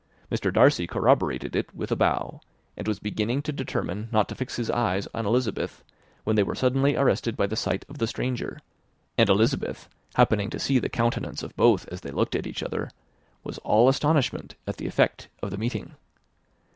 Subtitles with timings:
[0.31, 0.51] Mr.
[0.51, 2.41] Darcy corroborated it with a bow,
[2.75, 5.83] and was beginning to determine not to fix his eyes on Elizabeth,
[6.23, 8.57] when they were suddenly arrested by the sight of the stranger;
[9.15, 12.89] and Elizabeth happening to see the countenance of both as they looked at each other,
[13.43, 15.93] was all astonishment at the effect of the meeting.